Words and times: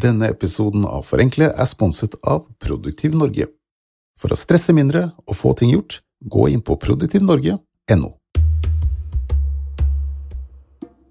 Denne 0.00 0.30
episoden 0.32 0.86
av 0.88 1.02
Forenkle 1.04 1.50
er 1.50 1.66
sponset 1.68 2.14
av 2.24 2.46
Produktiv 2.62 3.12
Norge. 3.18 3.50
For 4.16 4.32
å 4.32 4.38
stresse 4.38 4.72
mindre 4.72 5.10
og 5.26 5.36
få 5.36 5.52
ting 5.58 5.74
gjort, 5.74 5.98
gå 6.24 6.46
inn 6.54 6.62
på 6.64 6.76
produktivnorge.no. 6.80 8.10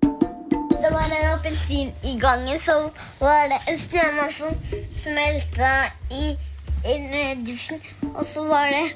Det 0.02 0.90
var 0.96 1.14
en 1.20 1.28
appelsin 1.36 1.92
i 2.02 2.16
gangen, 2.24 2.58
så 2.66 2.80
var 3.20 3.52
det 3.52 3.60
en 3.70 3.80
snømann 3.84 4.34
som 4.34 4.58
smelta 5.04 5.74
i, 6.10 6.34
i 6.90 6.98
dusjen. 7.46 7.84
Og 8.16 8.26
så 8.34 8.48
var 8.50 8.74
det 8.74 8.88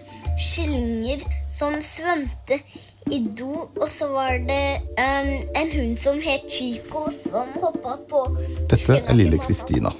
kyllinger 0.42 1.22
som 1.54 1.78
svømte 1.86 2.64
i 3.12 3.20
do, 3.38 3.68
og 3.76 3.90
så 3.92 4.08
var 4.12 4.38
det 4.48 4.82
um, 4.96 5.30
en 5.60 5.72
hund 5.74 6.00
som 6.00 6.20
het 6.24 6.48
Chico, 6.52 7.06
som 7.24 7.52
hoppa 7.62 7.98
på 8.10 8.24
Dette 8.72 9.00
er 9.02 9.18
lille 9.18 9.40
Kristina. 9.42 9.92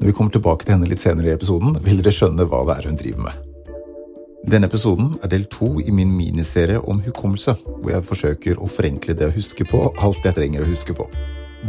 Når 0.00 0.06
vi 0.10 0.14
kommer 0.16 0.34
tilbake 0.34 0.66
til 0.66 0.76
henne 0.76 0.88
litt 0.90 1.00
senere 1.00 1.30
i 1.30 1.34
episoden, 1.34 1.78
vil 1.84 2.02
dere 2.02 2.12
skjønne 2.12 2.46
hva 2.50 2.64
det 2.68 2.78
er 2.78 2.88
hun 2.90 2.98
driver 3.00 3.28
med. 3.28 3.50
Denne 4.44 4.68
episoden 4.68 5.14
er 5.24 5.30
del 5.32 5.46
to 5.48 5.70
i 5.80 5.92
min 5.94 6.10
miniserie 6.12 6.82
om 6.84 7.00
hukommelse, 7.06 7.54
hvor 7.64 7.94
jeg 7.94 8.04
forsøker 8.04 8.60
å 8.60 8.68
forenkle 8.68 9.16
det 9.16 9.30
å 9.30 9.36
huske 9.36 9.64
på 9.70 9.86
alt 9.94 10.26
jeg 10.26 10.36
trenger 10.36 10.64
å 10.64 10.68
huske 10.68 10.96
på. 10.96 11.08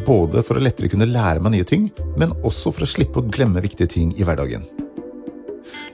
Både 0.03 0.43
for 0.43 0.59
å 0.59 0.63
lettere 0.65 0.91
kunne 0.91 1.07
lære 1.07 1.39
meg 1.39 1.55
nye 1.55 1.67
ting, 1.67 1.87
men 2.19 2.35
også 2.43 2.75
for 2.75 2.83
å 2.83 2.89
slippe 2.89 3.21
å 3.21 3.29
glemme 3.31 3.63
viktige 3.63 3.93
ting 3.95 4.11
i 4.19 4.27
hverdagen. 4.27 4.67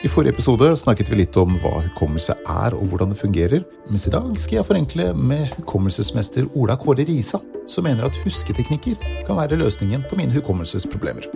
I 0.01 0.09
forrige 0.09 0.33
episode 0.33 0.65
snakket 0.79 1.11
vi 1.11 1.19
litt 1.19 1.37
om 1.37 1.59
hva 1.61 1.83
hukommelse 1.83 2.33
er 2.49 2.73
og 2.73 2.87
hvordan 2.89 3.11
det 3.11 3.19
fungerer, 3.19 3.61
mens 3.85 4.07
i 4.09 4.13
dag 4.13 4.31
skal 4.41 4.57
jeg 4.57 4.65
forenkle 4.65 5.11
med 5.13 5.51
hukommelsesmester 5.59 6.47
Ola 6.57 6.73
Kåre 6.81 7.05
Risa, 7.05 7.37
som 7.69 7.85
mener 7.85 8.07
at 8.07 8.17
husketeknikker 8.23 8.97
kan 9.27 9.37
være 9.37 9.59
løsningen 9.61 10.07
på 10.09 10.17
mine 10.17 10.33
hukommelsesproblemer. 10.33 11.29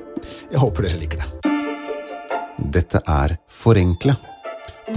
Jeg 0.50 0.64
håper 0.64 0.88
dere 0.88 0.98
liker 0.98 1.22
det. 1.22 1.54
Dette 2.74 3.04
er 3.06 3.38
Forenkle, 3.54 4.18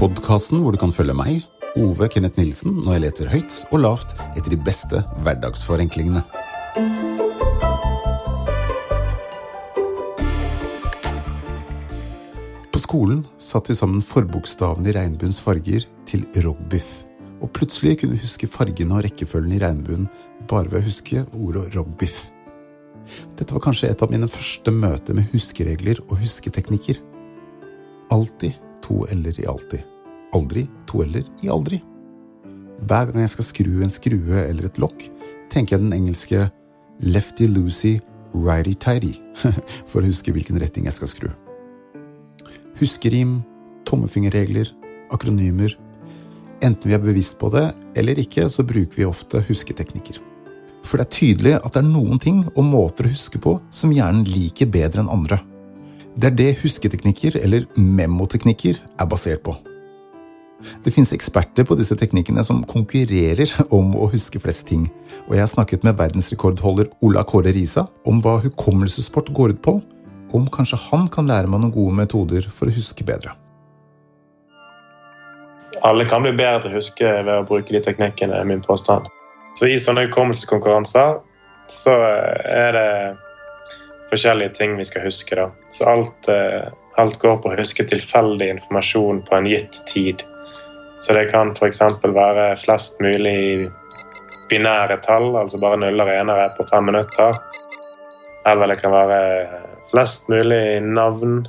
podkasten 0.01 0.65
hvor 0.65 0.73
du 0.73 0.81
kan 0.81 0.95
følge 0.95 1.21
meg, 1.21 1.45
Ove 1.77 2.09
Kenneth 2.09 2.41
Nilsen, 2.41 2.81
når 2.87 2.97
jeg 2.97 3.05
leter 3.05 3.33
høyt 3.37 3.63
og 3.69 3.83
lavt 3.85 4.17
etter 4.33 4.49
de 4.55 4.65
beste 4.65 5.05
hverdagsforenklingene. 5.21 6.25
På 12.79 12.83
skolen 12.83 13.25
satte 13.43 13.73
vi 13.73 13.75
sammen 13.75 14.03
forbokstavene 14.07 14.87
i 14.87 14.93
regnbuens 14.95 15.41
farger 15.43 15.83
til 16.07 16.21
rogbiff. 16.45 17.01
Og 17.43 17.51
plutselig 17.51 17.97
kunne 17.99 18.15
vi 18.15 18.21
huske 18.23 18.47
fargene 18.47 18.95
og 18.95 19.03
rekkefølgen 19.03 19.57
i 19.57 19.59
regnbuen 19.59 20.05
bare 20.47 20.71
ved 20.71 20.79
å 20.79 20.87
huske 20.87 21.25
ordet 21.35 21.75
rogbiff. 21.75 22.21
Dette 23.35 23.51
var 23.57 23.65
kanskje 23.65 23.91
et 23.91 24.05
av 24.07 24.13
mine 24.15 24.29
første 24.31 24.71
møter 24.71 25.19
med 25.19 25.27
huskeregler 25.33 25.99
og 26.05 26.21
husketeknikker. 26.21 27.01
Alltid 28.15 28.63
to 28.87 29.01
l-er 29.11 29.43
i 29.43 29.49
alltid. 29.51 29.83
Aldri 30.39 30.69
to 30.87 31.03
l-er 31.03 31.27
i 31.43 31.51
aldri. 31.51 31.81
Hver 32.87 33.11
gang 33.11 33.25
jeg 33.25 33.35
skal 33.35 33.49
skru 33.51 33.73
en 33.83 33.97
skrue 33.97 34.45
eller 34.45 34.71
et 34.71 34.79
lokk, 34.79 35.09
tenker 35.51 35.81
jeg 35.81 35.89
den 35.89 35.99
engelske 35.99 36.47
lefty 37.03 37.51
loosey 37.51 37.99
righty 38.39 38.79
tighty 38.79 39.17
for 39.91 39.99
å 39.99 40.07
huske 40.13 40.31
hvilken 40.31 40.63
retning 40.63 40.87
jeg 40.87 41.01
skal 41.01 41.15
skru. 41.17 41.35
Huskerim, 42.79 43.41
tommefingerregler, 43.89 44.71
akronymer. 45.11 45.75
Enten 46.63 46.91
vi 46.91 46.95
er 46.95 47.03
bevisst 47.03 47.39
på 47.41 47.51
det 47.55 47.67
eller 47.99 48.19
ikke, 48.23 48.49
så 48.51 48.65
bruker 48.67 48.99
vi 48.99 49.07
ofte 49.07 49.43
husketeknikker. 49.49 50.21
For 50.87 50.99
det 50.99 51.09
er 51.09 51.17
tydelig 51.17 51.55
at 51.59 51.73
det 51.75 51.83
er 51.83 51.89
noen 51.89 52.21
ting 52.23 52.45
og 52.55 52.65
måter 52.65 53.09
å 53.09 53.13
huske 53.13 53.41
på 53.43 53.59
som 53.75 53.93
hjernen 53.95 54.27
liker 54.29 54.71
bedre 54.71 55.03
enn 55.03 55.11
andre. 55.13 55.41
Det 56.19 56.31
er 56.31 56.39
det 56.39 56.53
husketeknikker, 56.63 57.37
eller 57.43 57.67
memoteknikker, 57.77 58.79
er 58.99 59.11
basert 59.11 59.45
på. 59.47 59.55
Det 60.83 60.91
finnes 60.91 61.13
eksperter 61.15 61.67
på 61.67 61.77
disse 61.79 61.95
teknikkene 61.99 62.43
som 62.47 62.65
konkurrerer 62.67 63.53
om 63.75 63.93
å 63.95 64.09
huske 64.11 64.41
flest 64.43 64.67
ting, 64.71 64.89
og 65.29 65.37
jeg 65.37 65.45
har 65.45 65.53
snakket 65.53 65.87
med 65.87 65.99
verdensrekordholder 66.01 66.91
Ola 67.07 67.23
Kåre 67.23 67.53
Risa 67.55 67.87
om 68.09 68.19
hva 68.25 68.41
hukommelsessport 68.43 69.31
går 69.35 69.55
ut 69.55 69.63
på, 69.63 69.77
om 70.35 70.49
kanskje 70.53 70.79
han 70.89 71.07
kan 71.13 71.29
lære 71.29 71.51
meg 71.51 71.63
noen 71.63 71.75
gode 71.75 71.97
metoder 71.99 72.49
for 72.53 72.69
å 72.69 72.75
huske 72.75 73.07
bedre. 73.07 73.35
Alle 75.85 76.09
kan 76.11 76.25
bli 76.25 76.33
bedre 76.35 76.65
til 76.65 76.73
å 76.73 76.81
huske 76.81 77.13
ved 77.23 77.35
å 77.35 77.47
bruke 77.47 77.73
de 77.75 77.81
teknikkene, 77.85 78.35
er 78.41 78.49
min 78.49 78.65
påstand. 78.65 79.07
Så 79.59 79.69
I 79.71 79.79
sånne 79.83 80.07
hukommelseskonkurranser 80.09 81.19
så 81.69 81.95
er 82.49 82.73
det 82.75 82.91
forskjellige 84.11 84.55
ting 84.57 84.77
vi 84.79 84.87
skal 84.89 85.07
huske. 85.07 85.37
da. 85.37 85.51
Så 85.71 85.87
alt, 85.87 86.29
eh, 86.29 86.71
alt 86.97 87.19
går 87.19 87.37
på 87.43 87.53
å 87.53 87.59
huske 87.59 87.85
tilfeldig 87.85 88.49
informasjon 88.57 89.23
på 89.23 89.37
en 89.37 89.47
gitt 89.47 89.83
tid. 89.87 90.23
Så 91.01 91.15
det 91.15 91.31
kan 91.31 91.51
f.eks. 91.55 91.81
være 92.03 92.57
flest 92.57 93.01
mulig 93.01 93.69
binære 94.51 95.01
tall, 95.03 95.37
altså 95.37 95.61
bare 95.61 95.77
nuller 95.77 96.09
og 96.09 96.21
enere 96.21 96.49
på 96.57 96.67
fem 96.71 96.85
minutter. 96.85 97.35
Eller 98.47 98.67
det 98.67 98.81
kan 98.81 98.91
være 98.91 99.21
flest 99.91 100.29
mulig 100.29 100.81
navn, 100.83 101.47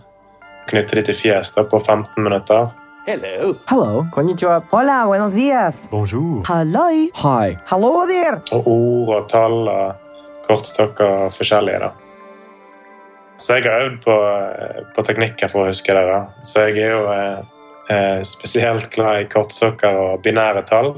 knytte 0.69 0.99
de 0.99 1.05
til 1.09 1.17
fjes 1.17 1.53
på 1.55 1.79
15 1.79 2.23
minutter. 2.23 2.69
Hello. 3.07 3.53
Hello. 3.69 4.05
Konnichiwa. 4.13 4.61
Hola, 4.71 5.05
buenos 5.05 5.33
dias. 5.33 5.87
Bonjour. 5.91 6.43
Hello. 6.47 6.89
Hi. 7.23 7.57
Hello 7.71 8.05
there. 8.05 8.41
Og 8.53 8.67
ord 8.67 9.13
og 9.15 9.29
tall 9.31 9.57
og 9.67 9.95
kortstokker 10.45 11.29
forskjellige, 11.33 11.79
da. 11.79 11.89
Så 13.39 13.55
jeg 13.55 13.63
har 13.65 13.85
øvd 13.87 14.01
på, 14.03 14.15
på 14.95 15.05
teknikker 15.07 15.49
for 15.49 15.63
å 15.63 15.71
huske 15.71 15.95
det. 15.95 16.05
da. 16.05 16.19
Så 16.43 16.67
jeg 16.67 16.83
er 16.83 16.91
jo 16.91 17.03
eh, 17.89 18.21
spesielt 18.27 18.91
glad 18.93 19.23
i 19.23 19.29
kortstokker 19.31 20.01
og 20.03 20.21
binære 20.25 20.65
tall. 20.69 20.93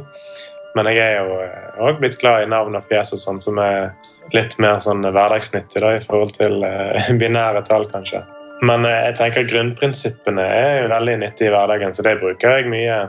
Men 0.76 0.88
jeg 0.92 1.04
er 1.04 1.20
jo 1.22 1.40
òg 1.88 2.00
blitt 2.02 2.20
glad 2.20 2.46
i 2.46 2.50
navn 2.50 2.76
og 2.80 2.88
fjes 2.90 3.14
og 3.16 3.22
sånn, 3.22 3.40
som 3.44 3.60
er 3.62 3.92
litt 4.36 4.58
mer 4.62 4.80
sånn 4.84 5.04
hverdagsnyttig 5.06 5.82
da, 5.84 5.96
i 5.96 6.04
forhold 6.04 6.36
til 6.38 6.64
eh, 6.68 7.12
binære 7.22 7.64
tall, 7.68 7.88
kanskje. 7.92 8.24
Men 8.66 8.86
eh, 8.88 9.08
jeg 9.10 9.18
tenker 9.20 9.50
grunnprinsippene 9.50 10.46
er 10.46 10.76
jo 10.84 10.92
veldig 10.94 11.18
nyttige 11.26 11.52
i 11.52 11.56
hverdagen, 11.56 11.96
så 11.96 12.06
det 12.08 12.18
bruker 12.22 12.58
jeg 12.58 12.72
mye. 12.72 13.00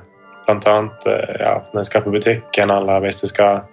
Blant 0.47 0.69
annet 0.71 1.11
eh, 1.11 1.35
ja, 1.45 1.57
når 1.73 1.83
jeg 1.83 1.91
skal 1.91 2.07
på 2.07 2.15
butikken, 2.15 2.75
eller 2.75 3.05
hvis 3.05 3.25
jeg 3.27 3.35
skal 3.35 3.67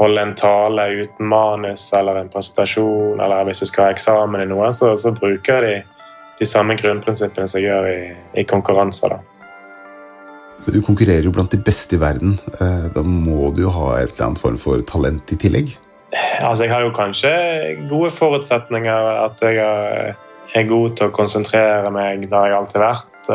holde 0.00 0.22
en 0.24 0.36
tale 0.38 0.86
uten 1.02 1.26
manus 1.28 1.90
eller 1.92 2.22
en 2.22 2.30
presentasjon, 2.32 3.20
eller 3.20 3.44
hvis 3.48 3.66
jeg 3.66 3.72
skal 3.72 3.88
ha 3.88 3.96
eksamen 3.96 4.46
i 4.46 4.48
noe, 4.48 4.70
så, 4.72 4.94
så 4.96 5.12
bruker 5.12 5.60
jeg 5.60 5.82
de, 5.84 6.06
de, 6.38 6.48
samme 6.48 6.78
grunnprinsippene 6.80 7.50
som 7.50 7.60
jeg 7.60 7.68
gjør 7.68 7.90
i, 7.90 8.14
i 8.40 8.46
konkurranser. 8.48 9.12
da. 9.12 9.20
Du 10.72 10.80
konkurrerer 10.86 11.28
jo 11.28 11.34
blant 11.36 11.52
de 11.52 11.60
beste 11.60 11.96
i 11.96 12.00
verden. 12.00 12.38
Da 12.94 13.02
må 13.04 13.50
du 13.52 13.62
jo 13.66 13.72
ha 13.76 13.94
et 13.98 14.14
eller 14.14 14.30
annet 14.30 14.40
form 14.40 14.56
for 14.60 14.80
talent 14.88 15.32
i 15.34 15.38
tillegg? 15.40 15.72
Altså, 16.42 16.64
Jeg 16.64 16.72
har 16.72 16.80
jo 16.80 16.92
kanskje 16.94 17.32
gode 17.88 18.10
forutsetninger. 18.10 19.10
At 19.24 19.42
jeg 19.42 19.58
er 20.54 20.68
god 20.68 20.96
til 20.96 21.06
å 21.06 21.14
konsentrere 21.14 21.90
meg, 21.94 22.26
det 22.26 22.36
har 22.36 22.50
jeg 22.50 22.58
alltid 22.58 22.82
vært. 22.82 23.30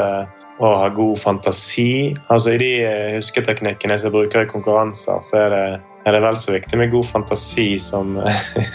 Og 0.56 0.78
har 0.80 0.96
god 0.96 1.18
fantasi. 1.20 2.16
Altså 2.32 2.56
I 2.56 2.60
de 2.60 2.72
husketeknikkene 3.18 3.98
som 4.00 4.10
jeg 4.10 4.16
bruker 4.16 4.46
i 4.46 4.52
konkurranser, 4.52 5.24
så 5.24 5.40
er 5.46 5.50
det, 5.54 5.64
er 6.06 6.16
det 6.16 6.22
vel 6.24 6.38
så 6.40 6.56
viktig 6.56 6.80
med 6.80 6.94
god 6.94 7.08
fantasi 7.10 7.70
som, 7.80 8.16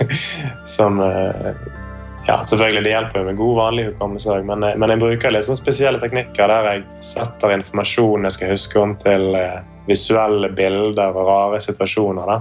som 0.76 1.00
ja, 2.26 2.36
selvfølgelig 2.44 2.84
Det 2.84 2.92
hjelper 2.92 3.24
med 3.24 3.36
god 3.36 3.56
vanlig 3.56 3.86
hukommelse 3.88 4.36
men, 4.44 4.66
men, 4.76 4.92
jeg 4.92 5.00
bruker 5.00 5.32
litt 5.32 5.48
sånn 5.48 5.58
spesielle 5.58 6.00
teknikker 6.02 6.52
der 6.52 6.68
jeg 6.68 6.82
setter 7.08 7.54
informasjon 7.56 8.28
jeg 8.28 8.36
skal 8.36 8.52
huske 8.52 8.82
om, 8.82 8.92
til 9.00 9.32
visuelle 9.88 10.50
bilder 10.54 11.16
og 11.16 11.26
rare 11.26 11.60
situasjoner. 11.64 12.28
da. 12.28 12.40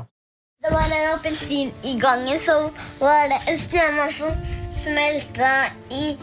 Det 0.64 0.72
var 0.72 0.92
en 0.92 1.16
appelsin 1.16 1.70
i 1.84 1.94
gangen, 2.00 2.40
så 2.46 2.54
var 3.00 3.30
det 3.32 3.38
en 3.48 3.60
snømann 3.64 4.10
som 4.12 4.40
smelta 4.82 5.52
i, 5.88 6.18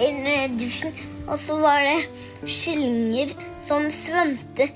i 0.00 0.06
dusjen. 0.56 0.94
Og 1.28 1.36
så 1.36 1.58
var 1.60 1.84
det 1.84 1.98
kyllinger 2.48 3.34
som 3.60 3.90
svømte 3.92 4.70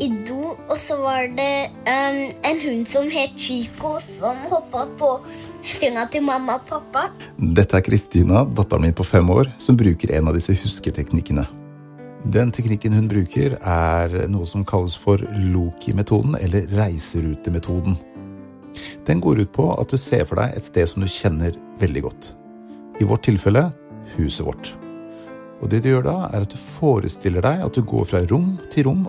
i 0.00 0.08
do, 0.24 0.54
og 0.56 0.72
så 0.80 0.96
var 1.02 1.28
det 1.36 1.68
um, 1.84 2.20
en 2.48 2.62
hund 2.62 2.88
som 2.88 3.10
het 3.12 3.36
Chico, 3.36 3.98
som 4.06 4.40
hoppa 4.48 4.86
på 4.96 5.10
senga 5.74 6.06
til 6.08 6.24
mamma 6.24 6.56
og 6.56 6.64
pappa. 6.70 7.10
Dette 7.36 7.76
er 7.76 7.84
Kristina, 7.84 8.46
datteren 8.48 8.86
min 8.86 8.96
på 8.96 9.04
fem 9.04 9.28
år, 9.36 9.52
som 9.60 9.76
bruker 9.76 10.14
en 10.16 10.32
av 10.32 10.38
disse 10.38 10.56
husketeknikkene. 10.62 11.44
Den 12.24 12.54
teknikken 12.56 12.96
hun 12.96 13.12
bruker, 13.12 13.58
er 13.60 14.16
noe 14.32 14.48
som 14.48 14.64
kalles 14.64 14.96
for 14.96 15.20
Loki-metoden, 15.52 16.40
eller 16.40 16.72
reiserutemetoden. 16.72 18.00
Den 19.06 19.20
går 19.20 19.42
ut 19.42 19.52
på 19.54 19.66
at 19.74 19.90
du 19.90 19.98
ser 19.98 20.24
for 20.28 20.38
deg 20.38 20.54
et 20.54 20.66
sted 20.66 20.86
som 20.88 21.02
du 21.02 21.10
kjenner 21.10 21.56
veldig 21.80 22.04
godt. 22.06 22.32
I 23.02 23.08
vårt 23.08 23.24
tilfelle 23.26 23.70
huset 24.16 24.46
vårt. 24.46 24.72
Og 25.62 25.70
det 25.70 25.82
du 25.82 25.92
gjør 25.92 26.06
da, 26.06 26.16
er 26.34 26.44
at 26.44 26.52
du 26.52 26.58
forestiller 26.58 27.44
deg 27.44 27.62
at 27.66 27.74
du 27.74 27.82
går 27.86 28.06
fra 28.10 28.22
rom 28.30 28.56
til 28.70 28.88
rom 28.88 29.04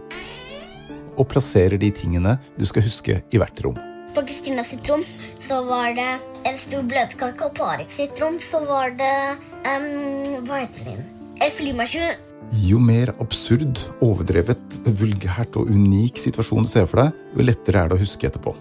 og 1.14 1.28
plasserer 1.30 1.78
de 1.82 1.90
tingene 1.94 2.38
du 2.58 2.66
skal 2.70 2.86
huske 2.86 3.20
i 3.30 3.42
hvert 3.42 3.64
rom. 3.66 3.78
På 4.14 4.22
Kristina 4.26 4.66
sitt 4.66 4.86
rom 4.90 5.02
så 5.46 5.60
var 5.66 5.94
det 5.98 6.10
en 6.46 6.60
stor 6.60 6.84
bløtkake, 6.86 7.48
og 7.48 7.56
på 7.58 7.66
Arek 7.66 7.94
sitt 7.94 8.20
rom 8.22 8.38
så 8.42 8.62
var 8.68 8.94
det 8.98 9.16
um, 9.66 10.46
Hva 10.48 10.62
heter 10.66 10.92
det? 10.92 10.98
En 11.42 11.54
flymaskin. 11.54 12.30
Jo 12.64 12.78
mer 12.82 13.14
absurd, 13.24 13.82
overdrevet, 14.04 14.78
vulgært 15.00 15.58
og 15.58 15.72
unik 15.74 16.22
situasjon 16.22 16.68
du 16.68 16.70
ser 16.70 16.86
for 16.90 17.06
deg, 17.06 17.26
jo 17.34 17.48
lettere 17.48 17.82
er 17.82 17.90
det 17.90 17.98
å 17.98 18.04
huske 18.04 18.30
etterpå. 18.30 18.54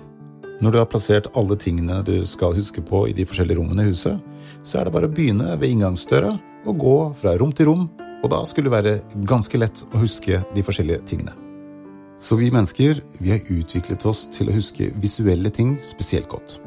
Når 0.62 0.70
du 0.70 0.78
har 0.78 0.86
plassert 0.86 1.26
alle 1.34 1.56
tingene 1.58 1.96
du 2.06 2.20
skal 2.28 2.54
huske 2.54 2.84
på 2.86 3.00
i 3.10 3.14
de 3.16 3.24
forskjellige 3.26 3.58
rommene 3.58 3.82
i 3.82 3.90
huset, 3.90 4.20
så 4.62 4.78
er 4.78 4.86
det 4.86 4.92
bare 4.94 5.08
å 5.08 5.12
begynne 5.12 5.56
ved 5.58 5.72
inngangsdøra 5.74 6.36
og 6.70 6.76
gå 6.78 6.98
fra 7.18 7.32
rom 7.40 7.50
til 7.50 7.66
rom, 7.66 7.88
og 8.22 8.30
da 8.30 8.44
skulle 8.46 8.70
det 8.70 8.76
være 8.76 9.24
ganske 9.26 9.58
lett 9.58 9.82
å 9.90 10.02
huske 10.04 10.38
de 10.54 10.62
forskjellige 10.62 11.02
tingene. 11.10 11.34
Så 12.14 12.38
vi 12.38 12.52
mennesker 12.54 13.00
vi 13.18 13.32
har 13.32 13.50
utviklet 13.50 14.06
oss 14.06 14.28
til 14.30 14.52
å 14.52 14.54
huske 14.54 14.92
visuelle 15.02 15.50
ting 15.50 15.74
spesielt 15.82 16.30
godt. 16.30 16.60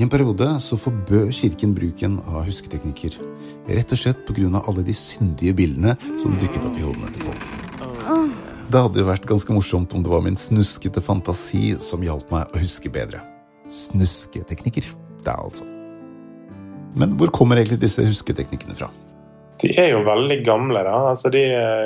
I 0.00 0.06
en 0.06 0.10
periode 0.10 0.48
så 0.64 0.80
forbød 0.80 1.28
kirken 1.36 1.76
bruken 1.76 2.16
av 2.24 2.48
husketeknikker, 2.48 3.20
rett 3.68 3.92
og 3.92 4.00
slett 4.00 4.24
pga. 4.24 4.64
alle 4.64 4.82
de 4.82 4.96
syndige 4.96 5.52
bildene 5.52 5.98
som 6.16 6.32
dukket 6.40 6.64
opp 6.64 6.80
i 6.80 6.86
hodene 6.88 7.12
til 7.12 7.28
folk. 7.28 7.44
Det 8.72 8.80
hadde 8.80 9.04
jo 9.04 9.06
vært 9.12 9.28
ganske 9.28 9.52
morsomt 9.52 9.92
om 9.92 10.02
det 10.02 10.10
var 10.10 10.24
min 10.24 10.36
snuskete 10.36 11.04
fantasi 11.04 11.76
som 11.78 12.00
hjalp 12.00 12.32
meg 12.32 12.48
å 12.48 12.64
huske 12.64 12.88
bedre. 12.88 13.33
Snusketeknikker, 13.70 14.90
det 15.24 15.30
er 15.30 15.40
altså. 15.40 15.64
Men 16.94 17.16
hvor 17.18 17.32
kommer 17.34 17.58
egentlig 17.58 17.80
disse 17.82 18.04
husketeknikkene 18.06 18.76
fra? 18.78 18.90
De 19.62 19.70
er 19.80 19.92
jo 19.94 20.02
veldig 20.06 20.38
gamle. 20.46 20.82
da. 20.84 20.98
Altså, 21.10 21.30
de, 21.32 21.42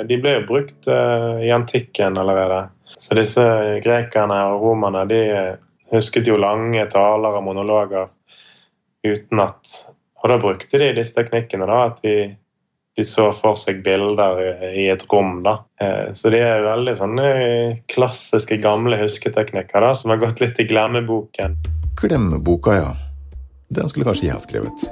de 0.09 0.17
ble 0.21 0.35
jo 0.39 0.45
brukt 0.49 0.89
uh, 0.91 1.39
i 1.41 1.51
antikken 1.55 2.17
allerede. 2.19 2.65
Så 2.99 3.15
disse 3.17 3.43
grekerne 3.83 4.37
og 4.51 4.65
romerne 4.65 5.05
de 5.09 5.21
husket 5.93 6.27
jo 6.27 6.37
lange 6.37 6.83
taler 6.91 7.37
og 7.39 7.45
monologer 7.45 8.09
uten 9.07 9.41
at 9.41 9.77
Og 10.19 10.27
da 10.27 10.35
brukte 10.35 10.77
de 10.81 10.89
disse 10.97 11.15
teknikkene. 11.15 11.65
da, 11.65 11.85
At 11.87 12.01
de, 12.03 12.33
de 12.99 13.07
så 13.07 13.29
for 13.35 13.57
seg 13.59 13.81
bilder 13.85 14.43
i 14.69 14.89
et 14.91 15.05
rom. 15.11 15.39
da. 15.45 15.59
Uh, 15.81 16.11
så 16.15 16.31
det 16.33 16.43
er 16.45 16.67
veldig 16.67 16.95
sånne 16.99 17.27
klassiske, 17.91 18.59
gamle 18.63 18.99
husketeknikker 19.01 19.87
da, 19.87 19.93
som 19.97 20.13
har 20.13 20.21
gått 20.21 20.43
litt 20.43 20.59
i 20.61 20.67
glemmeboken. 20.69 21.59
Glemmeboka, 21.99 22.77
ja. 22.77 22.95
Den 23.69 23.89
skulle 23.89 24.07
kanskje 24.07 24.29
jeg 24.29 24.37
ha 24.37 24.41
skrevet. 24.41 24.89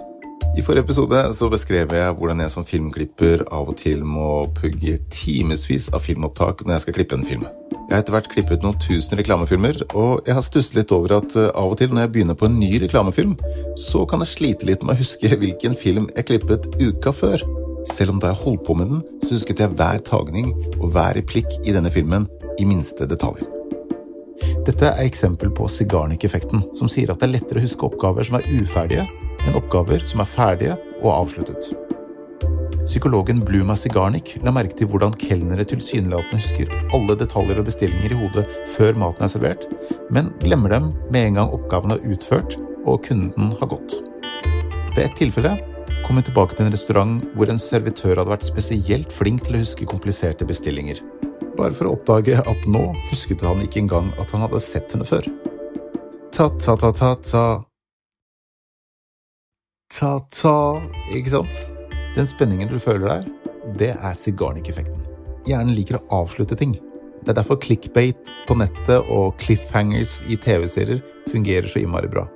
I 0.57 0.61
forrige 0.61 0.87
episode 0.87 1.19
så 1.37 1.49
beskrev 1.53 1.91
jeg 1.93 2.13
hvordan 2.17 2.39
jeg 2.41 2.49
som 2.49 2.65
filmklipper 2.65 3.43
av 3.53 3.67
og 3.69 3.75
til 3.77 3.99
må 4.01 4.47
pugge 4.57 4.95
timevis 5.13 5.91
av 5.93 6.01
filmopptak 6.01 6.63
når 6.65 6.73
jeg 6.73 6.85
skal 6.85 6.97
klippe 6.97 7.17
en 7.17 7.27
film. 7.27 7.43
Jeg 7.73 7.93
har 7.93 8.01
etter 8.01 8.15
hvert 8.15 8.31
klippet 8.31 8.65
noen 8.65 8.79
tusen 8.81 9.19
reklamefilmer, 9.19 9.83
og 9.93 10.25
jeg 10.25 10.33
har 10.33 10.45
stusset 10.45 10.79
litt 10.79 10.93
over 10.95 11.19
at 11.19 11.37
eh, 11.37 11.51
av 11.53 11.75
og 11.75 11.77
til 11.79 11.93
når 11.93 12.07
jeg 12.07 12.13
begynner 12.15 12.39
på 12.39 12.49
en 12.49 12.57
ny 12.57 12.73
reklamefilm, 12.83 13.37
så 13.77 14.01
kan 14.09 14.25
jeg 14.25 14.33
slite 14.33 14.69
litt 14.69 14.81
med 14.81 14.97
å 14.97 14.99
huske 15.03 15.29
hvilken 15.29 15.77
film 15.77 16.09
jeg 16.15 16.29
klippet 16.31 16.69
uka 16.81 17.13
før. 17.13 17.45
Selv 17.87 18.13
om 18.13 18.19
da 18.21 18.31
jeg 18.31 18.41
holdt 18.43 18.65
på 18.67 18.75
med 18.77 18.91
den, 18.91 19.03
så 19.23 19.37
husket 19.37 19.61
jeg 19.63 19.75
hver 19.79 20.01
tagning 20.05 20.51
og 20.77 20.91
hver 20.93 21.15
replikk 21.17 21.59
i 21.63 21.73
denne 21.75 21.91
filmen 21.93 22.27
i 22.59 22.67
minste 22.67 23.07
detalj. 23.09 23.45
Dette 24.67 24.89
er 24.89 25.05
eksempel 25.05 25.51
på 25.55 25.69
Sigarnik-effekten, 25.71 26.65
som 26.75 26.89
sier 26.91 27.13
at 27.13 27.21
det 27.21 27.29
er 27.29 27.35
lettere 27.37 27.61
å 27.61 27.63
huske 27.63 27.87
oppgaver 27.87 28.27
som 28.27 28.35
er 28.39 28.47
uferdige, 28.51 29.05
enn 29.47 29.55
oppgaver 29.55 30.03
som 30.07 30.23
er 30.23 30.27
ferdige 30.27 30.75
og 30.99 31.13
avsluttet. 31.13 31.69
Psykologen 32.87 33.39
Bluma 33.43 33.75
Sigarnik 33.79 34.33
la 34.43 34.51
merke 34.55 34.75
til 34.79 34.87
hvordan 34.91 35.15
kelnere 35.19 35.65
tilsynelatende 35.67 36.39
husker 36.39 36.71
alle 36.95 37.15
detaljer 37.19 37.59
og 37.59 37.67
bestillinger 37.67 38.15
i 38.15 38.19
hodet 38.19 38.45
før 38.75 38.99
maten 38.99 39.27
er 39.27 39.31
servert, 39.31 39.65
men 40.11 40.33
glemmer 40.43 40.71
dem 40.75 40.91
med 41.11 41.29
en 41.29 41.39
gang 41.41 41.55
oppgaven 41.55 41.95
er 41.95 42.05
utført 42.11 42.59
og 42.87 43.01
kunden 43.07 43.51
har 43.59 43.71
gått. 43.71 43.99
Ved 44.95 45.03
et 45.03 45.19
tilfelle 45.19 45.55
kom 46.07 46.15
hun 46.15 46.23
tilbake 46.23 46.55
til 46.55 46.63
en 46.63 46.71
restaurant 46.71 47.15
hvor 47.35 47.49
en 47.51 47.59
servitør 47.59 48.15
hadde 48.15 48.31
vært 48.31 48.47
spesielt 48.47 49.11
flink 49.11 49.43
til 49.43 49.57
å 49.57 49.59
huske 49.59 49.87
kompliserte 49.91 50.47
bestillinger. 50.47 51.01
Bare 51.57 51.75
for 51.75 51.89
å 51.89 51.97
oppdage 51.97 52.37
at 52.39 52.67
nå 52.69 52.85
husket 53.09 53.43
han 53.43 53.59
ikke 53.65 53.81
engang 53.83 54.13
at 54.21 54.31
han 54.31 54.45
hadde 54.45 54.61
sett 54.63 54.95
henne 54.95 55.07
før. 55.07 55.27
Ta-ta-ta-ta-ta 56.31 57.43
ta-ta, 59.97 60.57
ikke 61.15 61.33
sant? 61.33 61.61
Den 62.15 62.27
spenningen 62.29 62.71
du 62.71 62.79
føler 62.79 63.07
der, 63.07 63.29
det 63.79 63.93
er 63.95 64.15
sigarnik-effekten. 64.15 65.03
Hjernen 65.47 65.75
liker 65.75 65.99
å 65.99 66.21
avslutte 66.21 66.55
ting. 66.59 66.77
Det 67.23 67.33
er 67.33 67.41
derfor 67.41 67.59
clickbait 67.59 68.31
på 68.47 68.55
nettet 68.55 69.11
og 69.11 69.35
cliffhangers 69.43 70.21
i 70.31 70.39
TV-serier 70.39 71.03
fungerer 71.31 71.67
så 71.67 71.81
innmari 71.83 72.11
bra. 72.11 72.27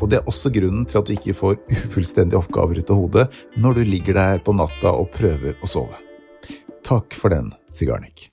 Og 0.00 0.08
det 0.08 0.20
er 0.20 0.28
også 0.30 0.52
grunnen 0.52 0.86
til 0.88 1.00
at 1.00 1.08
du 1.08 1.14
ikke 1.14 1.36
får 1.36 1.58
ufullstendige 1.76 2.40
oppgaver 2.40 2.80
ut 2.80 2.92
av 2.92 3.02
hodet 3.02 3.26
når 3.60 3.80
du 3.80 3.82
ligger 3.88 4.16
der 4.16 4.44
på 4.44 4.54
natta 4.56 4.94
og 4.96 5.12
prøver 5.14 5.58
å 5.60 5.70
sove. 5.70 6.00
Takk 6.86 7.14
for 7.14 7.32
den, 7.32 7.52
Sigarnik. 7.70 8.30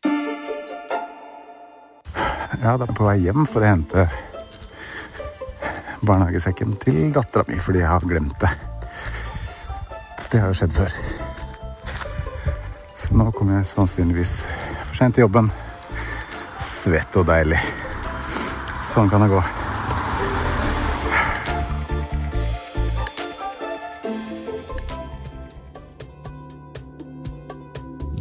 Ja, 2.57 2.73
da 2.79 2.79
er 2.79 2.87
jeg 2.87 2.95
på 2.95 3.05
vei 3.05 3.17
hjem 3.25 3.43
for 3.45 3.61
å 3.61 3.69
hente 3.69 4.07
barnehagesekken 6.07 6.77
til 6.81 7.11
dattera 7.13 7.43
mi 7.49 7.59
fordi 7.61 7.83
jeg 7.83 7.91
har 7.91 8.07
glemt 8.07 8.39
det. 8.41 8.51
Det 10.31 10.41
har 10.41 10.51
jo 10.51 10.57
skjedd 10.59 10.75
før. 10.75 10.95
Så 12.97 13.15
nå 13.15 13.29
kommer 13.35 13.59
jeg 13.59 13.69
sannsynligvis 13.69 14.33
for 14.87 14.97
sent 14.99 15.17
til 15.17 15.27
jobben. 15.27 15.51
Svett 16.63 17.19
og 17.19 17.27
deilig. 17.29 17.61
Sånn 18.87 19.11
kan 19.11 19.23
det 19.23 19.31
gå. 19.35 19.43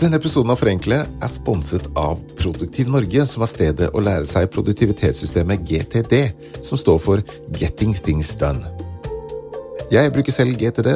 Denne 0.07 0.21
episoden 0.21 0.53
av 0.55 0.61
Forenkle 0.61 1.01
er 1.03 1.31
sponset 1.33 1.89
av 1.99 2.21
Produktiv 2.39 2.87
Norge, 2.95 3.25
som 3.27 3.43
er 3.43 3.49
stedet 3.51 3.87
å 3.91 3.99
lære 4.07 4.23
seg 4.29 4.45
produktivitetssystemet 4.55 5.65
GTD, 5.67 6.13
som 6.63 6.79
står 6.79 7.01
for 7.03 7.23
Getting 7.59 7.91
Things 7.91 8.29
Done. 8.39 8.71
Jeg 9.91 10.13
bruker 10.15 10.31
selv 10.31 10.61
GTD, 10.61 10.93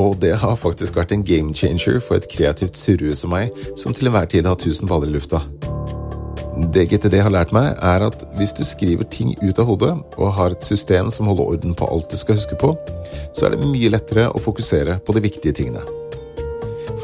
og 0.00 0.16
det 0.22 0.30
har 0.40 0.56
faktisk 0.56 0.96
vært 0.96 1.12
en 1.12 1.24
game 1.28 1.52
changer 1.52 2.00
for 2.00 2.16
et 2.16 2.28
kreativt 2.32 2.80
surrue 2.80 3.12
som 3.12 3.34
meg, 3.36 3.52
som 3.76 3.92
til 3.92 4.08
enhver 4.08 4.30
tid 4.32 4.48
har 4.48 4.56
tusen 4.56 4.88
baller 4.88 5.12
i 5.12 5.16
lufta. 5.18 5.42
Det 6.72 6.86
GTD 6.88 7.18
har 7.20 7.34
lært 7.36 7.52
meg, 7.52 7.74
er 7.84 8.06
at 8.06 8.24
hvis 8.38 8.56
du 8.56 8.62
skriver 8.64 9.04
ting 9.12 9.34
ut 9.42 9.60
av 9.60 9.68
hodet, 9.68 9.92
og 10.16 10.32
har 10.38 10.56
et 10.56 10.64
system 10.64 11.12
som 11.12 11.28
holder 11.28 11.52
orden 11.58 11.76
på 11.76 11.90
alt 11.92 12.08
du 12.08 12.16
skal 12.16 12.40
huske 12.40 12.56
på, 12.64 12.72
så 13.36 13.44
er 13.44 13.58
det 13.58 13.68
mye 13.68 13.92
lettere 13.92 14.30
å 14.32 14.40
fokusere 14.40 15.02
på 15.04 15.18
de 15.18 15.24
viktige 15.28 15.60
tingene. 15.60 15.84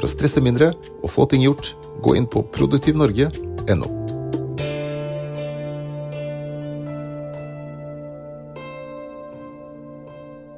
For 0.01 0.09
å 0.09 0.15
stresse 0.15 0.41
mindre 0.41 0.71
og 1.05 1.11
få 1.13 1.27
ting 1.29 1.43
gjort, 1.45 1.75
gå 2.01 2.15
inn 2.17 2.25
på 2.25 2.41
produktivnorge.no. 2.55 3.89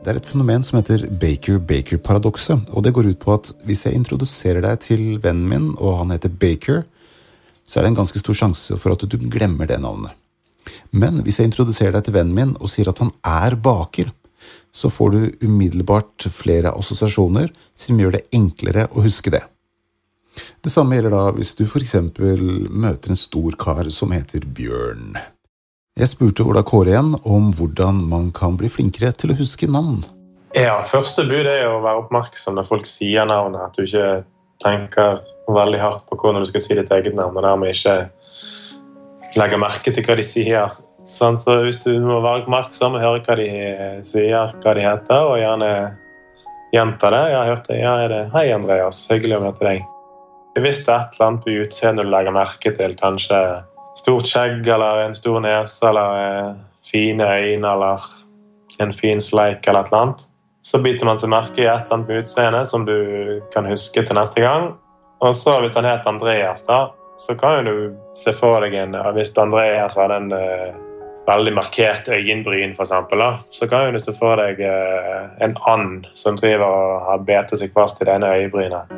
Det 0.02 0.12
er 0.12 0.20
et 0.20 0.30
fenomen 0.30 0.62
som 0.62 0.78
heter 0.78 1.08
Baker-Baker-paradokset. 1.10 2.70
og 2.70 2.86
Det 2.86 2.94
går 2.94 3.10
ut 3.10 3.18
på 3.18 3.34
at 3.34 3.50
hvis 3.66 3.82
jeg 3.88 3.98
introduserer 3.98 4.62
deg 4.62 4.78
til 4.86 5.04
vennen 5.18 5.50
min, 5.50 5.68
og 5.74 5.98
han 6.04 6.14
heter 6.14 6.30
Baker, 6.30 6.84
så 7.66 7.80
er 7.80 7.82
det 7.82 7.96
en 7.96 8.00
ganske 8.04 8.22
stor 8.22 8.38
sjanse 8.44 8.78
for 8.78 8.94
at 8.94 9.02
du 9.02 9.18
glemmer 9.26 9.66
det 9.66 9.82
navnet. 9.82 10.14
Men 10.94 11.18
hvis 11.26 11.42
jeg 11.42 11.50
introduserer 11.50 11.98
deg 11.98 12.06
til 12.06 12.14
vennen 12.14 12.38
min 12.38 12.54
og 12.62 12.70
sier 12.70 12.94
at 12.94 13.02
han 13.02 13.10
er 13.26 13.58
baker, 13.58 14.14
så 14.72 14.90
får 14.90 15.10
du 15.10 15.46
umiddelbart 15.46 16.26
flere 16.32 16.72
assosiasjoner 16.72 17.52
som 17.76 18.00
gjør 18.00 18.16
det 18.16 18.26
enklere 18.32 18.88
å 18.92 19.04
huske 19.04 19.32
det. 19.34 19.42
Det 20.64 20.72
samme 20.72 20.96
gjelder 20.96 21.12
da 21.12 21.26
hvis 21.36 21.52
du 21.58 21.66
f.eks. 21.66 21.94
møter 22.16 23.12
en 23.12 23.20
stor 23.20 23.56
kar 23.60 23.90
som 23.92 24.14
heter 24.16 24.46
Bjørn. 24.48 25.18
Jeg 25.92 26.08
spurte 26.08 26.44
Ola 26.48 26.62
Kåre 26.64 26.94
igjen 26.94 27.12
om 27.28 27.50
hvordan 27.52 27.98
man 28.08 28.30
kan 28.32 28.56
bli 28.56 28.70
flinkere 28.72 29.12
til 29.12 29.34
å 29.34 29.36
huske 29.36 29.68
navn. 29.68 30.00
Ja, 30.56 30.78
Første 30.84 31.24
bud 31.28 31.48
er 31.48 31.66
å 31.68 31.82
være 31.84 32.06
oppmerksom 32.06 32.56
når 32.56 32.68
folk 32.68 32.88
sier 32.88 33.28
navnet. 33.28 33.60
At 33.68 33.76
du 33.76 33.84
ikke 33.84 34.22
tenker 34.62 35.20
veldig 35.52 35.80
hardt 35.82 36.06
på 36.08 36.16
hvordan 36.16 36.44
du 36.44 36.48
skal 36.48 36.64
si 36.64 36.76
ditt 36.78 36.92
eget 36.96 37.16
navn, 37.18 37.36
og 37.36 37.44
dermed 37.44 37.72
ikke 37.72 37.96
legger 39.36 39.60
merke 39.60 39.92
til 39.92 40.06
hva 40.06 40.16
de 40.16 40.26
sier. 40.26 40.74
Sånn, 41.12 41.36
så 41.36 41.58
hvis 41.66 41.82
du 41.84 41.92
må 42.00 42.20
være 42.24 42.42
oppmerksom 42.42 42.96
og 42.96 43.02
høre 43.02 43.20
hva 43.26 43.36
de 43.36 43.48
sier, 44.06 44.54
hva 44.62 44.72
de 44.76 44.86
heter, 44.86 45.26
og 45.28 45.40
gjerne 45.40 45.72
gjenta 46.72 47.10
det 47.12 47.22
Jeg 47.28 47.36
har 47.36 47.50
hørt 47.50 47.68
det. 47.68 47.80
Ja, 47.80 47.96
er 48.00 48.08
det 48.08 48.30
'Hei, 48.32 48.52
Andreas. 48.54 49.06
Hyggelig 49.10 49.36
å 49.36 49.44
møte 49.44 49.64
deg'. 49.66 49.84
Hvis 50.56 50.84
det 50.84 50.94
er 50.94 51.00
et 51.00 51.14
eller 51.14 51.26
annet 51.26 51.44
på 51.44 51.54
utseendet 51.62 52.04
du 52.04 52.10
legger 52.10 52.32
merke 52.32 52.72
til, 52.76 52.96
kanskje 52.96 53.38
stort 53.96 54.26
skjegg 54.28 54.68
eller 54.68 55.06
en 55.06 55.14
stor 55.14 55.40
nese 55.40 55.88
eller 55.88 56.10
eh, 56.20 56.54
fine 56.84 57.24
øyne 57.24 57.72
eller 57.72 58.00
en 58.80 58.92
fin 58.92 59.20
sleik 59.20 59.68
eller 59.68 59.80
et 59.80 59.92
eller 59.92 60.02
annet, 60.02 60.24
så 60.62 60.78
biter 60.82 61.06
man 61.06 61.18
seg 61.18 61.32
merke 61.32 61.60
i 61.60 61.66
et 61.66 61.84
eller 61.84 61.96
annet 61.96 62.08
på 62.08 62.20
utseendet 62.20 62.68
som 62.68 62.84
du 62.84 63.40
kan 63.52 63.68
huske 63.68 64.02
til 64.02 64.16
neste 64.16 64.40
gang. 64.40 64.72
Og 65.20 65.34
så 65.34 65.60
hvis 65.60 65.74
han 65.74 65.84
het 65.84 66.06
Andreas, 66.06 66.64
da, 66.66 66.90
så 67.16 67.34
kan 67.34 67.64
du 67.64 67.94
se 68.14 68.32
for 68.32 68.60
deg 68.60 68.74
en 68.74 68.96
Hvis 69.14 69.36
Andreas 69.38 69.96
hadde 69.96 70.16
en 70.16 70.32
uh, 70.32 70.91
veldig 71.26 71.52
markert 71.54 72.08
øyenbryn, 72.08 72.74
f.eks., 72.74 72.94
så 73.50 73.68
kan 73.70 73.94
du 73.94 74.00
se 74.02 74.14
for 74.16 74.40
deg 74.40 74.60
eh, 74.66 75.28
en 75.44 75.54
and 75.70 76.06
som 76.18 76.38
driver 76.38 76.66
og 76.66 77.04
har 77.08 77.26
betet 77.26 77.60
seg 77.60 77.74
fast 77.76 78.02
i 78.02 78.08
det 78.08 78.16
ene 78.16 78.30
øyebrynet. 78.40 78.96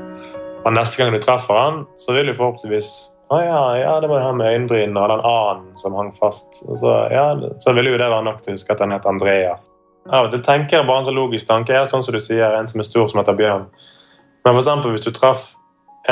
Og 0.64 0.72
neste 0.72 1.00
gang 1.00 1.12
du 1.12 1.20
treffer 1.20 1.58
han, 1.60 1.82
så 2.00 2.16
vil 2.16 2.30
du 2.30 2.36
forhåpentligvis 2.36 2.92
å 3.32 3.38
ja, 3.40 3.60
ja, 3.80 3.92
det 4.04 4.08
var 4.10 4.20
han 4.20 4.36
med 4.36 4.52
øyenbrynene 4.52 5.00
og 5.00 5.08
den 5.10 5.22
annen 5.24 5.78
som 5.80 5.94
hang 5.96 6.10
fast. 6.16 6.60
Så, 6.60 6.90
ja, 7.10 7.24
så 7.64 7.72
vil 7.76 7.88
jo 7.88 7.96
det 7.98 8.10
være 8.12 8.26
nok 8.26 8.42
til 8.44 8.52
å 8.52 8.58
huske 8.58 8.74
at 8.74 8.82
han 8.84 8.92
het 8.92 9.08
Andreas. 9.08 9.64
Av 10.12 10.28
og 10.28 10.34
til 10.34 10.42
tenker 10.44 10.78
jeg 10.78 10.86
bare 10.88 11.00
en 11.00 11.08
så 11.08 11.14
logisk 11.16 11.48
tanke 11.48 11.72
er 11.72 11.86
sånn 11.88 12.04
som 12.04 12.12
du 12.12 12.20
sier, 12.20 12.44
en 12.52 12.68
som 12.68 12.82
er 12.82 12.88
stor, 12.88 13.08
som 13.08 13.22
heter 13.22 13.36
Bjørn. 13.38 13.64
Men 14.44 14.52
for 14.52 14.60
eksempel, 14.60 14.92
hvis 14.92 15.06
du 15.06 15.14
traff 15.16 15.54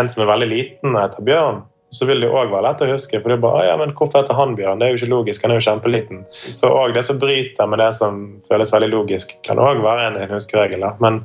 en 0.01 0.09
som 0.09 0.25
er 0.25 0.31
veldig 0.33 0.49
liten 0.49 0.97
og 0.97 1.03
heter 1.03 1.27
Bjørn, 1.27 1.61
så 1.93 2.07
vil 2.09 2.23
det 2.25 2.31
òg 2.33 2.49
være 2.49 2.65
lett 2.65 2.83
å 2.85 2.89
huske. 2.89 3.21
For 3.21 3.29
det 3.29 3.37
er 3.37 3.43
bare, 3.43 3.67
ja, 3.69 3.75
men 3.77 3.93
hvorfor 3.97 4.23
heter 4.23 4.39
han 4.39 4.55
Bjørn? 4.57 4.81
Det 4.81 4.87
er 4.87 4.95
jo 4.95 5.01
ikke 5.01 5.13
logisk, 5.13 5.43
han 5.45 5.53
er 5.53 5.61
jo 5.61 5.67
kjempeliten. 5.67 6.23
Så 6.33 6.71
òg 6.73 6.95
det 6.97 7.05
som 7.05 7.19
bryter 7.21 7.69
med 7.69 7.83
det 7.83 7.91
som 7.99 8.23
føles 8.49 8.73
veldig 8.73 8.89
logisk, 8.95 9.35
kan 9.45 9.61
òg 9.61 9.83
være 9.85 10.07
en, 10.09 10.17
en 10.23 10.33
huskeregel. 10.33 10.87
Men, 11.05 11.21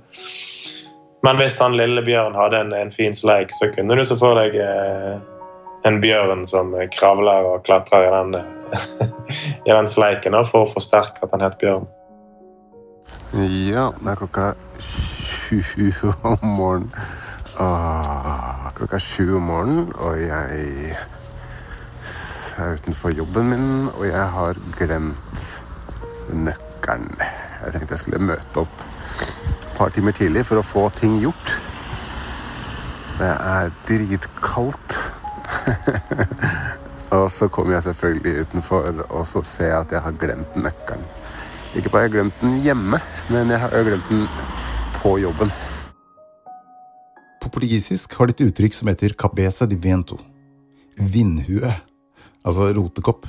men, 1.24 1.40
hvis 1.40 1.56
han 1.64 1.78
lille 1.80 2.04
Bjørn 2.04 2.36
hadde 2.36 2.60
en, 2.66 2.76
en 2.76 2.92
fin 2.92 3.16
sleik, 3.16 3.56
så 3.56 3.72
kunne 3.72 3.96
du 3.96 4.04
så 4.08 4.20
få 4.20 4.34
deg 4.42 4.60
eh, 4.60 5.16
en 5.88 6.02
bjørn 6.04 6.44
som 6.52 6.76
kravler 6.98 7.48
og 7.54 7.64
klatrer 7.64 8.10
i 8.10 8.12
den, 8.18 8.36
i 9.70 9.72
den 9.72 9.88
sleiken 9.88 10.36
for 10.44 10.66
å 10.66 10.72
forsterke 10.74 11.24
at 11.24 11.38
han 11.38 11.48
het 11.48 11.56
Bjørn. 11.64 11.88
Ja, 13.72 13.90
det 14.02 14.12
er 14.12 14.20
klokka 14.20 14.52
sju 14.84 15.64
om 16.28 16.44
morgenen. 16.60 16.92
Åh, 17.58 18.57
klokka 18.78 19.00
sju 19.02 19.36
om 19.36 19.48
morgenen, 19.50 19.88
og 20.06 20.20
jeg 20.22 20.98
er 22.58 22.76
utenfor 22.78 23.14
jobben 23.16 23.50
min, 23.50 23.70
og 23.96 24.06
jeg 24.06 24.26
har 24.36 24.60
glemt 24.78 25.46
nøkkelen. 26.30 27.10
Jeg 27.64 27.74
tenkte 27.74 27.96
jeg 27.96 28.04
skulle 28.04 28.22
møte 28.22 28.62
opp 28.62 28.84
et 28.84 29.72
par 29.80 29.94
timer 29.96 30.14
tidlig 30.18 30.46
for 30.46 30.62
å 30.62 30.66
få 30.66 30.88
ting 30.98 31.18
gjort. 31.24 31.56
Det 33.18 33.34
er 33.34 33.74
dritkaldt. 33.90 34.98
og 37.18 37.30
så 37.34 37.50
kommer 37.50 37.78
jeg 37.78 37.88
selvfølgelig 37.88 38.46
utenfor, 38.46 39.06
og 39.10 39.24
så 39.26 39.42
ser 39.42 39.72
jeg 39.72 39.80
at 39.80 39.96
jeg 39.98 40.06
har 40.06 40.20
glemt 40.22 40.60
nøkkelen. 40.68 41.08
Ikke 41.74 41.90
bare 41.90 42.06
har 42.06 42.12
jeg 42.12 42.20
glemt 42.20 42.44
den 42.44 42.60
hjemme, 42.62 43.02
men 43.34 43.54
jeg 43.54 43.64
har 43.66 43.90
glemt 43.90 44.14
den 44.14 44.28
på 45.02 45.18
jobben. 45.24 45.54
Portugisisk 47.54 48.14
har 48.18 48.30
de 48.30 48.36
et 48.36 48.46
uttrykk 48.50 48.76
som 48.76 48.90
heter 48.92 49.16
cabeza 49.18 49.68
de 49.70 49.78
vento. 49.80 50.18
Vindhue. 50.98 51.72
Altså 52.44 52.72
rotekopp. 52.76 53.28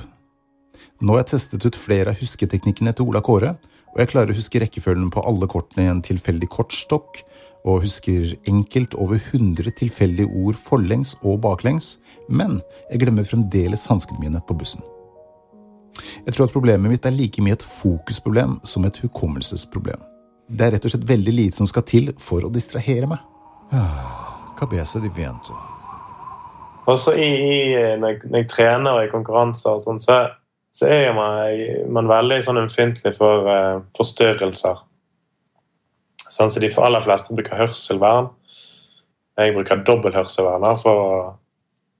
Nå 0.99 1.15
har 1.15 1.23
jeg 1.23 1.31
testet 1.33 1.65
ut 1.65 1.77
flere 1.79 2.11
av 2.13 2.19
husketeknikkene 2.19 2.93
til 2.95 3.07
Ola 3.07 3.21
Kåre, 3.23 3.55
og 3.89 4.01
jeg 4.01 4.11
klarer 4.11 4.33
å 4.33 4.37
huske 4.37 4.61
rekkefølgen 4.61 5.09
på 5.13 5.23
alle 5.25 5.47
kortene 5.49 5.85
i 5.85 5.91
en 5.91 6.03
tilfeldig 6.05 6.49
kortstokk, 6.51 7.21
og 7.67 7.83
husker 7.83 8.35
enkelt 8.47 8.95
over 8.95 9.19
100 9.19 9.73
tilfeldige 9.79 10.29
ord 10.29 10.59
forlengs 10.59 11.15
og 11.23 11.41
baklengs, 11.43 11.97
men 12.29 12.59
jeg 12.91 13.03
glemmer 13.03 13.27
fremdeles 13.27 13.87
hanskene 13.91 14.21
mine 14.21 14.43
på 14.47 14.55
bussen. 14.59 14.83
Jeg 16.25 16.35
tror 16.35 16.47
at 16.47 16.53
problemet 16.53 16.91
mitt 16.91 17.07
er 17.07 17.15
like 17.15 17.41
mye 17.43 17.57
et 17.57 17.65
fokusproblem 17.65 18.59
som 18.67 18.85
et 18.87 18.99
hukommelsesproblem. 19.03 19.99
Det 20.49 20.65
er 20.65 20.75
rett 20.75 20.85
og 20.87 20.93
slett 20.93 21.09
veldig 21.09 21.33
lite 21.35 21.59
som 21.59 21.67
skal 21.69 21.85
til 21.87 22.13
for 22.21 22.45
å 22.45 22.53
distrahere 22.53 23.09
meg. 23.09 23.19
Ah, 23.71 24.53
cabeza 24.59 24.99
di 24.99 25.09
vento. 25.13 25.55
Også 26.89 27.13
i, 27.13 27.27
i, 27.27 27.57
når, 27.99 28.07
jeg, 28.07 28.19
når 28.25 28.37
jeg 28.37 28.49
trener 28.49 29.01
i 29.03 29.11
konkurranser, 29.11 29.75
og 29.77 29.83
sånt, 29.83 30.03
så, 30.03 30.21
så, 30.73 30.87
er 30.89 31.11
man, 31.13 31.51
man 31.93 32.09
veldig 32.09 32.39
sånn 32.45 32.61
ømfintlig 32.63 33.13
for 33.17 33.45
uh, 33.45 33.83
forstyrrelser. 33.97 34.81
Sånn 36.29 36.49
så 36.49 36.61
De 36.61 36.71
aller 36.81 37.05
fleste 37.05 37.35
bruker 37.37 37.61
hørselvern. 37.61 38.31
Jeg 39.39 39.53
bruker 39.55 39.85
dobbelthørselvern 39.85 40.81
for 40.81 41.03
å 41.03 41.13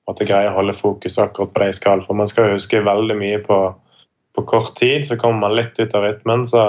at 0.09 0.21
jeg 0.21 0.31
greier 0.31 0.49
å 0.49 0.57
holde 0.57 0.73
fokus 0.73 1.19
akkurat 1.21 1.51
på 1.53 1.61
det 1.61 1.69
jeg 1.69 1.79
skal. 1.79 2.01
For 2.01 2.17
man 2.17 2.29
skal 2.29 2.53
huske 2.55 2.81
veldig 2.81 3.17
mye 3.19 3.39
på, 3.45 3.59
på 4.33 4.45
kort 4.49 4.73
tid. 4.79 5.05
Så 5.05 5.19
kommer 5.21 5.45
man 5.45 5.57
litt 5.57 5.77
ut 5.77 5.95
av 5.95 6.05
rytmen, 6.05 6.45
så 6.49 6.63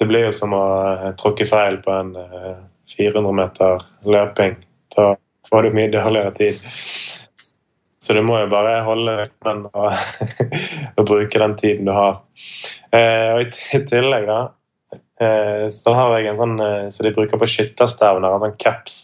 det 0.00 0.08
blir 0.10 0.26
jo 0.26 0.34
som 0.34 0.54
å 0.56 0.64
uh, 0.90 1.08
tråkke 1.20 1.46
feil 1.46 1.78
på 1.84 1.94
en 1.94 2.14
uh, 2.18 2.56
400 2.96 3.36
meter 3.36 3.84
løping. 4.08 4.56
Da 4.96 5.14
får 5.48 5.62
du 5.62 5.76
mye 5.76 5.92
dårligere 5.92 6.34
tid. 6.36 6.58
Så 8.02 8.16
du 8.16 8.22
må 8.26 8.40
jo 8.40 8.48
bare 8.50 8.80
holde 8.82 9.14
rytmen 9.20 9.66
og, 9.70 9.92
og, 10.96 11.04
bruke 11.06 11.38
den 11.38 11.54
tiden 11.60 11.86
du 11.86 11.94
har. 11.94 12.18
Eh, 12.90 13.30
og 13.36 13.44
I 13.46 13.82
tillegg 13.86 14.26
da, 14.26 14.40
eh, 15.22 15.66
så 15.70 15.94
har 15.94 16.16
jeg 16.18 16.32
en 16.32 16.40
sånn 16.40 16.56
eh, 16.60 16.88
så 16.90 17.06
de 17.06 17.14
bruker 17.14 17.38
på 17.38 17.48
skytterstevner, 17.48 18.34
en 18.34 18.46
sånn 18.46 18.58
caps 18.58 19.00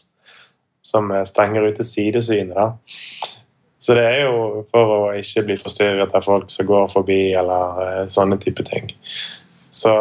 som 0.89 1.13
stenger 1.29 1.69
ute 1.69 1.85
sidesynet. 1.85 2.57
da. 2.57 2.73
Så 3.79 3.95
det 3.95 4.05
er 4.05 4.25
jo 4.27 4.65
for 4.73 4.91
å 4.91 5.03
ikke 5.17 5.45
bli 5.47 5.57
forstyrret 5.61 6.15
av 6.17 6.25
folk 6.27 6.51
som 6.51 6.67
går 6.67 6.89
forbi, 6.91 7.21
eller 7.39 7.83
eh, 7.85 8.07
sånne 8.11 8.41
type 8.43 8.65
ting. 8.67 8.91
Så, 9.79 9.95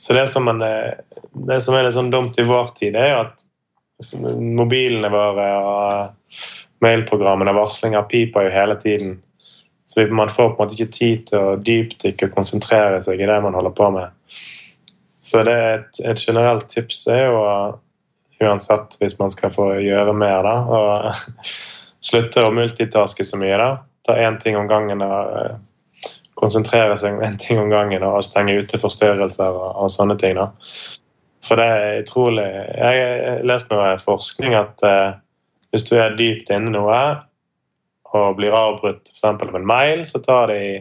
så 0.00 0.16
det, 0.16 0.26
som 0.32 0.46
man, 0.48 0.62
det, 0.62 1.60
som 1.60 1.76
er 1.76 1.86
litt 1.86 1.96
sånn 1.96 2.12
dumt 2.12 2.38
i 2.40 2.46
vår 2.48 2.72
tid, 2.78 2.96
er 2.96 3.12
jo 3.12 3.22
at 3.26 3.44
mobilene 4.40 5.10
våre 5.12 5.48
og 5.60 6.38
mailprogrammene 6.80 7.52
varslinger 7.52 8.06
piper 8.08 8.48
jo 8.48 8.54
hele 8.54 8.78
tiden. 8.80 9.18
Så 9.90 10.06
man 10.14 10.30
får 10.32 10.54
på 10.54 10.62
en 10.62 10.64
måte 10.64 10.78
ikke 10.78 10.94
tid 10.94 11.26
til 11.28 11.42
å 11.42 11.58
dypdykke 11.60 12.30
og 12.30 12.34
konsentrere 12.36 13.00
seg 13.04 13.20
i 13.20 13.28
det 13.28 13.40
man 13.44 13.56
holder 13.58 13.74
på 13.76 13.90
med. 13.92 14.40
Så 15.20 15.42
det 15.44 15.56
er 15.56 15.72
et, 15.74 16.00
et 16.12 16.22
generelt 16.22 16.68
tips 16.70 17.02
er 17.12 17.26
jo 17.26 17.40
uansett 18.40 18.96
hvis 19.00 19.18
man 19.18 19.32
skal 19.34 19.52
få 19.52 19.72
gjøre 19.84 20.14
mer, 20.16 20.46
da, 20.46 20.54
og 20.64 21.50
slutte 22.10 22.46
å 22.46 22.54
multitaske 22.54 23.26
så 23.26 23.40
mye. 23.40 23.58
da, 23.60 23.70
Ta 24.06 24.16
én 24.16 24.38
ting 24.40 24.56
om 24.56 24.70
gangen 24.70 25.02
og 25.04 25.58
konsentrere 26.40 26.96
seg 26.98 27.16
om 27.16 27.24
én 27.24 27.38
ting 27.40 27.60
om 27.60 27.70
gangen 27.72 28.04
og 28.06 28.24
stenge 28.24 28.56
ute 28.58 28.80
forstyrrelser 28.80 29.50
og, 29.50 29.68
og, 29.84 29.90
sånne 29.92 30.16
ting. 30.20 30.38
da. 30.38 30.50
For 31.44 31.60
det 31.60 31.66
er 31.66 32.02
utrolig 32.02 32.46
Jeg 32.46 33.02
har 33.04 33.44
lest 33.48 33.70
noe 33.72 33.94
forskning 34.02 34.56
at 34.58 34.84
eh, 34.86 35.18
hvis 35.70 35.86
du 35.88 35.94
er 35.98 36.16
dypt 36.18 36.50
inne 36.52 36.72
noe 36.74 37.00
og 38.10 38.36
blir 38.40 38.56
avbrutt 38.56 39.06
f.eks. 39.12 39.24
av 39.24 39.56
en 39.56 39.66
mail, 39.66 40.02
så 40.08 40.18
tar 40.22 40.50
det 40.50 40.58
i, 40.66 40.72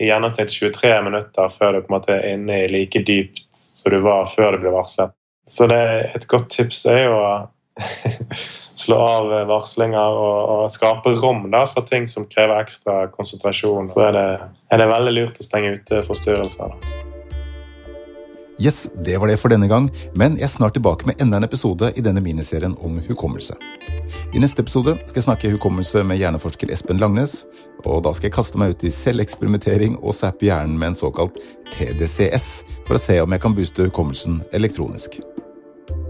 i 0.00 0.08
gjennomsnitt 0.08 0.52
23 0.54 0.92
minutter 1.04 1.52
før 1.52 1.76
du 1.76 1.82
på 1.82 1.90
en 1.90 1.96
måte 1.98 2.14
er 2.16 2.28
inne 2.32 2.62
i 2.62 2.70
like 2.72 3.02
dypt 3.04 3.48
som 3.56 3.92
du 3.92 4.00
var 4.04 4.30
før 4.32 4.56
du 4.56 4.64
ble 4.64 4.72
varslet. 4.72 5.12
Så 5.50 5.66
det, 5.68 5.82
et 6.14 6.26
godt 6.30 6.48
tips 6.54 6.84
er 6.88 7.04
jo 7.08 7.18
slå 8.80 8.96
av 8.96 9.30
varslinger 9.50 10.16
og, 10.22 10.40
og 10.54 10.72
skape 10.72 11.14
rom 11.20 11.46
da, 11.52 11.66
for 11.70 11.86
ting 11.88 12.08
som 12.10 12.28
krever 12.30 12.62
ekstra 12.62 13.06
konsentrasjon. 13.14 13.90
Så 13.92 14.08
er 14.08 14.16
det, 14.16 14.26
er 14.72 14.82
det 14.82 14.90
veldig 14.90 15.14
lurt 15.16 15.40
å 15.40 15.46
stenge 15.46 15.76
ute 15.76 16.02
forstyrrelser. 16.08 16.76
Yes, 18.60 18.90
det 19.04 19.16
var 19.16 19.30
det 19.30 19.38
for 19.40 19.48
denne 19.48 19.70
gang, 19.72 19.86
men 20.12 20.34
jeg 20.36 20.44
er 20.44 20.52
snart 20.52 20.74
tilbake 20.76 21.06
med 21.08 21.22
enda 21.24 21.38
en 21.38 21.46
episode 21.46 21.88
i 21.96 22.02
denne 22.04 22.20
miniserien 22.20 22.74
om 22.84 22.98
hukommelse. 23.06 23.54
I 24.36 24.42
neste 24.42 24.60
episode 24.60 24.98
skal 25.06 25.16
jeg 25.16 25.24
snakke 25.24 25.52
hukommelse 25.54 26.02
med 26.04 26.20
hjerneforsker 26.20 26.68
Espen 26.74 27.00
Langnes, 27.00 27.46
og 27.86 28.02
da 28.04 28.12
skal 28.12 28.28
jeg 28.28 28.36
kaste 28.36 28.60
meg 28.60 28.74
ut 28.74 28.84
i 28.84 28.92
selveksperimentering 28.92 29.96
og 30.02 30.12
zappe 30.18 30.44
hjernen 30.44 30.76
med 30.76 30.92
en 30.92 30.98
såkalt 30.98 31.40
TDCS, 31.72 32.50
for 32.84 32.98
å 32.98 33.00
se 33.00 33.16
om 33.24 33.32
jeg 33.32 33.44
kan 33.46 33.56
booste 33.56 33.88
hukommelsen 33.88 34.42
elektronisk. 34.52 35.22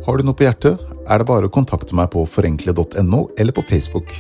Har 0.00 0.16
du 0.16 0.24
noe 0.24 0.36
på 0.36 0.46
hjertet, 0.46 0.80
er 1.04 1.20
det 1.20 1.26
bare 1.28 1.48
å 1.48 1.52
kontakte 1.52 1.96
meg 1.96 2.08
på 2.14 2.22
forenkle.no 2.24 3.18
eller 3.36 3.52
på 3.52 3.64
Facebook. 3.68 4.12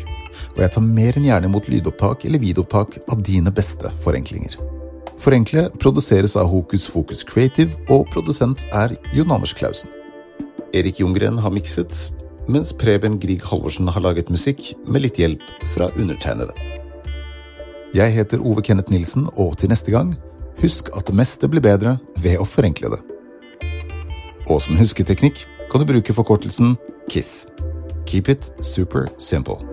Og 0.52 0.58
jeg 0.60 0.72
tar 0.74 0.84
mer 0.84 1.16
enn 1.16 1.24
gjerne 1.24 1.48
imot 1.48 1.70
lydopptak 1.72 2.26
eller 2.28 2.42
videoopptak 2.42 2.98
av 3.08 3.22
dine 3.24 3.52
beste 3.54 3.88
forenklinger. 4.04 4.58
Forenkle 5.20 5.66
produseres 5.80 6.36
av 6.36 6.50
Hokus 6.52 6.84
Fokus 6.88 7.24
Creative, 7.24 7.72
og 7.92 8.06
produsent 8.12 8.66
er 8.76 8.92
Jon 9.16 9.32
Anders 9.32 9.54
Klausen. 9.56 9.88
Erik 10.76 11.00
Jungren 11.00 11.38
har 11.40 11.52
mikset, 11.52 12.10
mens 12.48 12.72
Preben 12.76 13.16
Grieg 13.20 13.44
Halvorsen 13.48 13.88
har 13.88 14.04
laget 14.04 14.32
musikk 14.32 14.74
med 14.84 15.06
litt 15.06 15.20
hjelp 15.20 15.44
fra 15.74 15.88
undertegnede. 15.96 16.52
Jeg 17.96 18.14
heter 18.14 18.44
Ove 18.44 18.62
Kenneth 18.62 18.92
Nilsen, 18.92 19.30
og 19.32 19.56
til 19.60 19.72
neste 19.72 19.92
gang, 19.92 20.12
husk 20.60 20.92
at 20.92 21.08
det 21.08 21.16
meste 21.16 21.48
blir 21.48 21.64
bedre 21.64 21.96
ved 22.20 22.36
å 22.36 22.48
forenkle 22.48 22.92
det. 22.92 23.00
Og 24.50 24.60
som 24.62 24.76
husketeknikk 24.80 25.46
kan 25.70 25.80
du 25.80 25.86
bruke 25.86 26.14
forkortelsen 26.14 26.76
KISS. 27.08 27.46
Keep 28.06 28.28
it 28.28 28.52
super 28.58 29.06
simple. 29.18 29.69